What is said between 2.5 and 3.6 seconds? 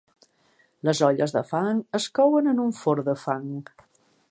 en un forn de fang.